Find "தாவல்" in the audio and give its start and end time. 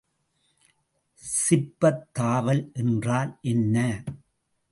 2.19-2.63